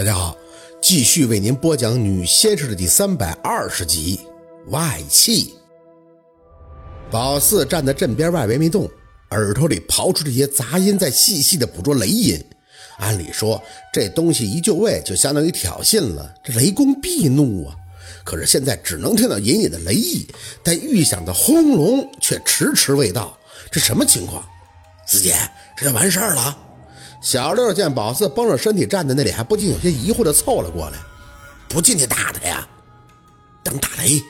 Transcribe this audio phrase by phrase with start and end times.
[0.00, 0.34] 大家好，
[0.80, 4.18] 继续为您播讲《女先生》的第三百二十集。
[4.68, 5.52] 外气，
[7.10, 8.88] 宝四站在镇边外围没动，
[9.32, 12.42] 耳朵里刨出这些杂音，在细细的捕捉雷音。
[12.96, 17.76] 按理说，这东西一就位，就相当于挑衅了，这雷公必怒啊。
[18.24, 20.26] 可是现在只能听到隐隐的雷意，
[20.62, 23.38] 但预想的轰隆却迟迟未到。
[23.70, 24.42] 这什么情况？
[25.06, 25.36] 四姐，
[25.76, 26.58] 这就完事儿了。
[27.20, 30.98] 小六见宝四绷着身体站在那里，还不禁有些疑惑的凑了过来
[31.68, 32.66] ：“不进去打他呀？
[33.62, 34.22] 等打雷。”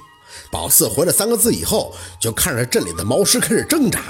[0.50, 4.00] 宝四回了三个字以后，就看着镇里的毛师开始挣扎，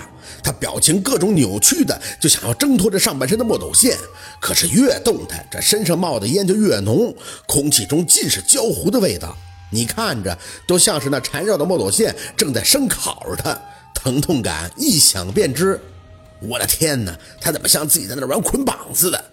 [0.42, 3.98] 他表情各种扭曲的，就想要挣脱这上半身的墨斗线。
[4.40, 7.14] 可是越动弹，这身上冒的烟就越浓，
[7.46, 9.36] 空气中尽是焦糊的味道。
[9.70, 10.36] 你看着
[10.66, 13.60] 都像是那缠绕的墨斗线正在生烤着他，
[13.92, 15.78] 疼痛感一想便知。
[16.40, 19.24] 我的天哪，他怎么像自己在那玩捆绑似的？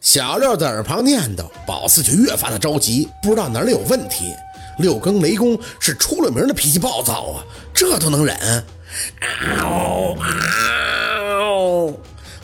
[0.00, 4.34] 小六在耳旁念叨，宝四却越发的着急，不知道哪里有问题。
[4.78, 8.36] 六更雷公是出了名的脾气暴躁啊，这都能忍？
[9.58, 11.94] 嗷嗷！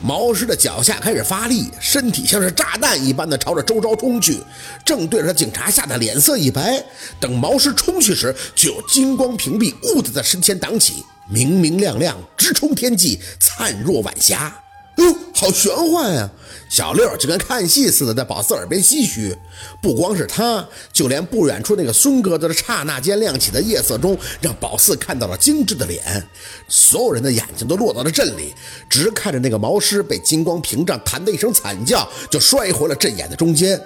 [0.01, 4.39] 毛师的脚下开始发力，身体像是炸弹一般的朝着周遭冲去，
[4.85, 6.83] 正对着警察吓得脸色一白。
[7.19, 11.05] 等毛师冲去时，就有金光屏蔽，兀自在身前挡起。
[11.29, 14.55] 明明亮亮，直冲天际，灿若晚霞。
[15.41, 16.29] 好玄幻呀！
[16.69, 19.39] 小六就跟看戏似的，在宝四耳边唏嘘。
[19.81, 26.03] 不光是他，就连不远处那个孙哥在刹那间亮起的夜色中，让宝四看到了精致的脸。
[26.67, 28.53] 所有人的眼睛都落到了镇里，
[28.91, 33.81] 直看着那个毛师被金光屏障弹的一声惨叫，就摔回了阵眼的中间。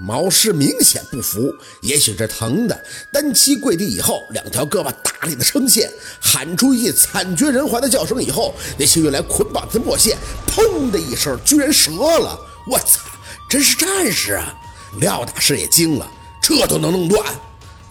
[0.00, 12.38] 毛师明显不服，也许是疼的，单膝跪地以后，两条胳膊大力的撑线，喊出一惨绝人寰的叫声以后，那些用来捆绑的墨线，砰的一声，居然折了！
[12.66, 13.00] 我操，
[13.48, 14.54] 真是战士啊！
[15.00, 16.10] 廖大师也惊了，
[16.40, 17.24] 这都能弄断？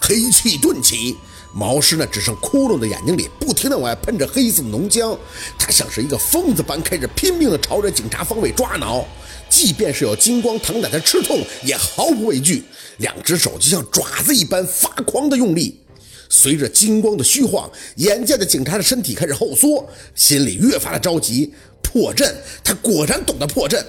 [0.00, 1.18] 黑气顿起，
[1.52, 5.16] 毛师那只剩窟窿的眼睛里，不停的往外喷着黑色浓浆，
[5.58, 9.06] 他像是一个疯子般开始拼命的朝着警察方位抓挠。
[9.58, 12.62] 即便是有金光疼在他吃痛，也毫不畏惧，
[12.98, 15.80] 两只手就像爪子一般发狂的用力。
[16.30, 21.52] 随着金光的虚晃，眼见着警察的身体开始后缩，心里越发的着急。
[21.82, 23.84] 破阵，他果然懂得破阵。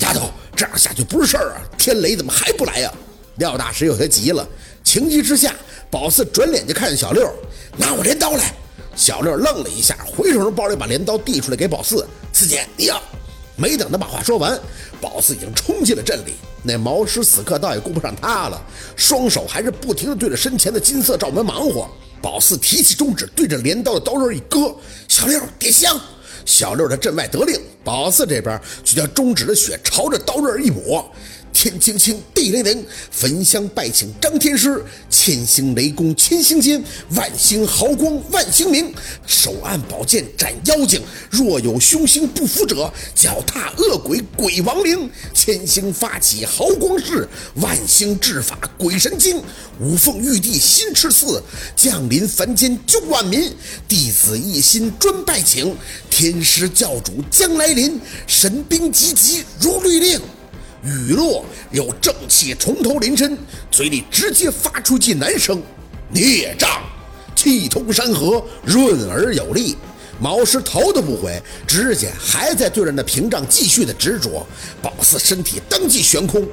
[0.00, 1.64] 丫头，这样下去不是事儿啊！
[1.78, 2.92] 天雷怎么还不来呀？
[3.38, 4.46] 廖大师有些急了，
[4.84, 5.54] 情急之下，
[5.90, 7.32] 宝四转脸就看见小六，
[7.78, 8.54] 拿我镰刀来。
[8.94, 13.02] 小六愣了一下，回手从包里把镰刀递出来给宝四，四姐，你要。
[13.56, 14.58] 没等他把话说完，
[15.00, 16.34] 宝四已经冲进了镇里。
[16.62, 18.60] 那毛师此刻倒也顾不上他了，
[18.96, 21.88] 双手还是不停地对着身前的金色罩门忙活。
[22.22, 24.74] 宝四提起中指，对着镰刀的刀刃一割
[25.08, 26.00] ：“小六点香。”
[26.46, 31.10] 小六在镇外得令，宝四这边就将中指的血朝着刀刃一抹。
[31.54, 38.92] 天青青，地灵灵，焚香拜请张天师，千星雷公千星金，万星毫光万星明。
[39.24, 41.00] 手按宝剑斩妖精，
[41.30, 45.08] 若有凶星不服者，脚踏恶鬼鬼亡灵。
[45.32, 49.40] 千星发起毫光势，万星制法鬼神经。
[49.80, 51.40] 五凤玉帝心赤赐，
[51.76, 53.50] 降临凡间救万民。
[53.88, 55.74] 弟子一心专拜请，
[56.10, 60.20] 天师教主将来临，神兵急急如律令。
[60.84, 63.38] 雨落，有正气从头临身，
[63.70, 65.62] 嘴里直接发出句男声
[66.12, 66.82] ：“孽障！”
[67.34, 69.76] 气通山河，润而有力。
[70.20, 74.46] 毛师头都不回，指甲还在对着那屏障继续的执着。
[74.80, 76.46] 宝四身体当即悬空，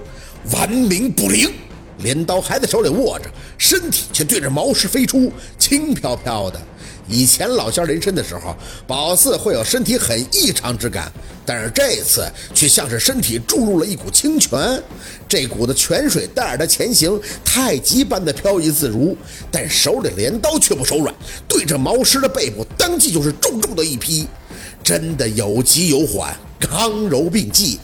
[0.52, 1.54] 顽冥不灵，
[2.00, 3.26] 镰刀还在手里握着，
[3.58, 6.60] 身体却对着毛师飞出，轻飘飘的。
[7.12, 8.56] 以前老仙临身的时候，
[8.88, 11.12] 宝四会有身体很异常之感，
[11.46, 14.82] 但是这次却像是身体注入了一股清泉，
[15.28, 19.16] 这股子泉水带着他前行，太极般的飘逸自如。
[19.52, 21.14] 但手里镰刀却不手软，
[21.50, 24.26] 对着毛师的背部当即就是重重的一劈，
[24.82, 27.78] 真的有急有缓，刚柔并济。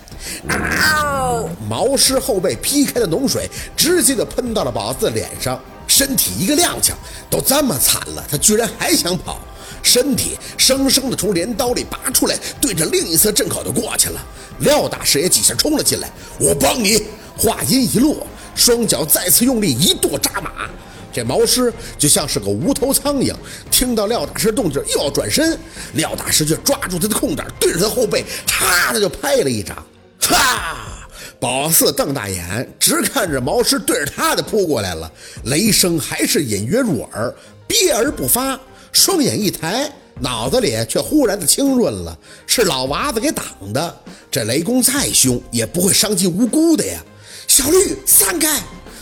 [1.69, 5.61] 毛师后背劈开的脓水直接的喷到了宝四脸上。
[5.97, 6.91] 身体一个踉跄，
[7.27, 9.39] 都这么惨了，他居然还想跑，
[9.81, 14.23] 身体生生的从镰刀里拔出来，对着另一侧镇口就过去了。
[14.59, 17.01] 廖大师也几下冲了进来，我帮你。
[17.35, 20.69] 话音一落，双脚再次用力一跺扎马，
[21.11, 23.33] 这毛师就像是个无头苍蝇，
[23.71, 25.57] 听到廖大师动静又要转身，
[25.93, 29.83] 廖大师却抓住他的空档，对着他后背，啪的就拍了一掌，
[30.21, 30.77] 哈。
[31.39, 35.11] 宝四瞪大眼，直看着毛师对着他的扑过来了，
[35.43, 37.33] 雷声还是隐约入耳，
[37.67, 38.59] 憋而不发，
[38.91, 42.17] 双眼一抬，脑子里却忽然的清润了，
[42.47, 43.97] 是老娃子给挡的。
[44.31, 46.99] 这雷公再凶，也不会伤及无辜的呀！
[47.47, 48.59] 小绿，散开！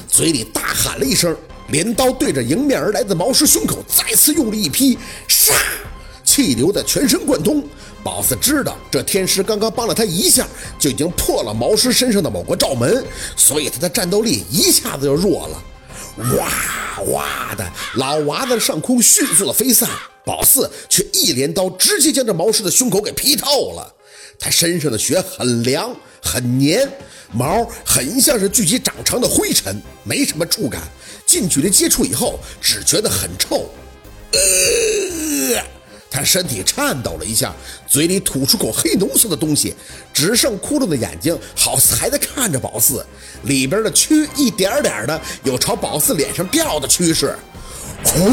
[0.07, 1.35] 嘴里大喊了一声，
[1.69, 4.97] 镰刀对着迎面而来的毛师胸口再次用力一劈，
[5.27, 5.53] 唰，
[6.23, 7.63] 气流的全身贯通。
[8.05, 10.47] 宝四知道，这天师刚刚帮了他一下，
[10.77, 13.03] 就已经破了毛师身上的某个罩门，
[13.35, 15.63] 所以他的战斗力一下子就弱了。
[16.37, 19.89] 哇哇的，老娃子上空迅速的飞散，
[20.23, 23.91] 宝四却一镰刀直接将这毛师的胸口给劈透了。
[24.37, 25.91] 他身上的血很凉
[26.21, 26.87] 很黏，
[27.31, 30.79] 毛很像是聚集长长的灰尘，没什么触感。
[31.25, 33.67] 近距离接触以后，只觉得很臭。
[34.31, 34.39] 呃，
[36.15, 37.53] 他身体颤抖了一下，
[37.85, 39.75] 嘴里吐出口黑浓色的东西，
[40.13, 43.05] 只剩窟窿的眼睛，好似还在看着宝四。
[43.43, 47.37] 里边的蛆一点点的有朝宝四脸上掉的趋势。
[48.05, 48.31] 轰！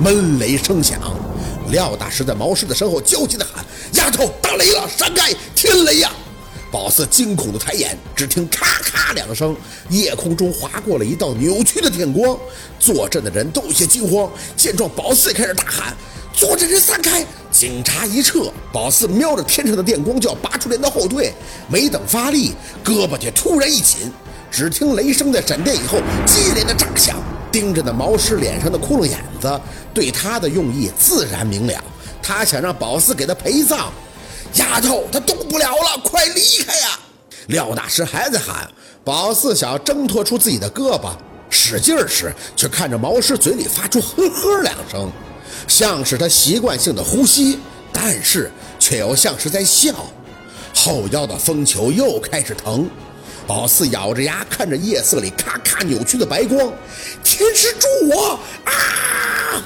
[0.00, 1.00] 闷雷声响。
[1.70, 3.64] 廖大师在毛师的身后焦急的喊
[3.94, 4.88] ：“丫头，打雷了！
[4.96, 5.34] 闪开！
[5.54, 6.12] 天雷呀！”
[6.70, 9.56] 宝四惊恐的抬眼，只听咔咔两声，
[9.90, 12.38] 夜空中划过了一道扭曲的电光。
[12.78, 15.96] 坐镇的人都有些惊慌，见状，宝四也开始大喊
[16.36, 21.32] ：“坐着人散开！”警察一撤，宝四瞄着天上的电光就要拔出镰刀后退，
[21.68, 22.54] 没等发力，
[22.84, 24.12] 胳膊却突然一紧，
[24.50, 27.16] 只听雷声在闪电以后接连的炸响。
[27.50, 29.58] 盯着那毛师脸上的窟窿眼子，
[29.94, 31.82] 对他的用意自然明了。
[32.22, 33.90] 他想让宝四给他陪葬。
[34.56, 36.98] 丫头，他动不了了，快离开呀！
[37.46, 38.70] 廖大师还在喊。
[39.02, 41.12] 宝四想要挣脱出自己的胳膊，
[41.48, 45.10] 使劲时，却看着毛师嘴里发出呵呵两声，
[45.66, 47.58] 像是他习惯性的呼吸，
[47.92, 49.92] 但是却又像是在笑。
[50.74, 52.88] 后腰的风球又开始疼。
[53.46, 56.72] 宝四咬着牙看着夜色里咔咔扭曲的白光，
[57.22, 59.62] 天师助我啊！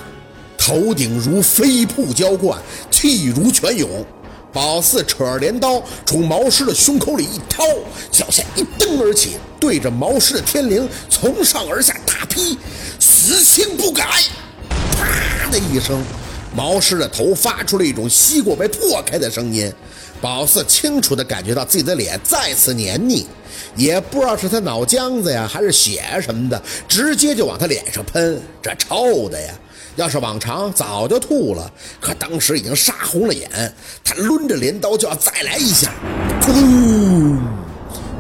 [0.58, 2.60] 头顶如飞瀑浇灌，
[2.90, 4.04] 气如泉涌。
[4.52, 7.64] 宝四扯着镰刀从毛师的胸口里一掏，
[8.10, 12.58] 脚下一蹬而起，对着毛师的天灵从上而下大劈，
[12.98, 14.04] 死性不改！
[15.00, 16.02] 啪的一声，
[16.55, 19.73] 毛师的头发出了一种西瓜被破开的声音。
[20.20, 23.26] 宝四清楚地感觉到自己的脸再次黏腻。
[23.76, 29.52] 也不知道是他脑浆子呀，还是血什么的，直接就往他脸上喷，这臭的呀！
[29.97, 31.70] 要是往常早就吐了，
[32.00, 33.49] 可当时已经杀红了眼。
[34.02, 35.93] 他抡着镰刀就要再来一下，
[36.41, 37.19] 噗！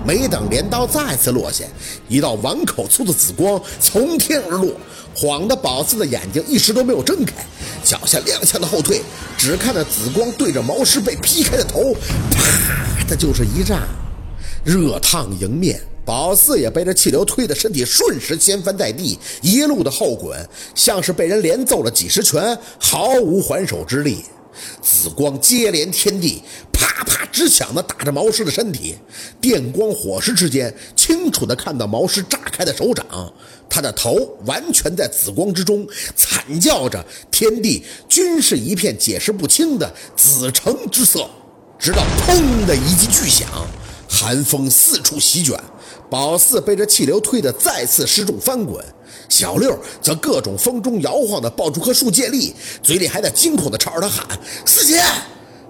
[0.04, 1.64] 没等镰刀再次落下，
[2.08, 4.72] 一道碗口粗的紫光从天而落，
[5.14, 7.34] 晃得宝四的眼睛一时都没有睁开，
[7.84, 9.02] 脚下踉跄的后退，
[9.36, 11.94] 只看那紫光对着毛师被劈开的头，
[12.32, 13.82] 啪的就是一炸。
[14.64, 20.38] 热烫迎面，宝四也被这气流推得身体瞬时掀翻在地，一路的后滚，
[20.74, 24.24] 像是被人连揍了几十拳，毫无还手之力。
[24.82, 26.42] 紫光接连天地，
[26.80, 28.96] 啪啪直响的打着毛师的身体。
[29.38, 33.06] 电光火石之间，清楚的看到毛师炸开的手掌，
[33.68, 34.16] 他的头
[34.46, 35.86] 完全在紫光之中，
[36.16, 41.28] 惨叫着，天地均是一片解释不清的紫橙之色。
[41.78, 43.48] 直到砰的一记巨响。
[44.12, 45.56] 寒风四处席卷，
[46.10, 48.84] 宝四被这气流推得再次失重翻滚，
[49.28, 54.26] 小六则各种风中摇晃的抱住棵树借力，嘴里还在惊恐的朝着他喊
[54.66, 55.00] ：“四姐！”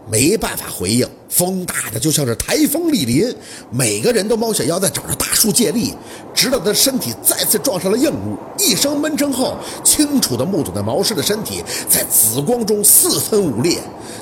[0.08, 3.34] 没办法回应，风大的就像是台风莅临，
[3.70, 5.94] 每个人都猫下腰在找着大树借力，
[6.34, 13.78] 直到他的身体再次撞上了硬物，一声闷声后，清楚的目睹那毛师的身体在紫光中四分五裂，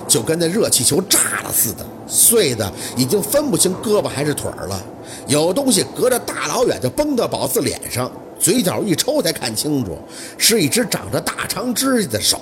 [0.06, 4.82] 就跟那热气球炸了似的，碎的已经分不清胳膊还是腿儿了，
[5.26, 9.97] 有东西隔着大老远就崩到宝四脸上，嘴角一抽才看清楚，
[10.37, 12.38] 是一只长着大长指甲的手。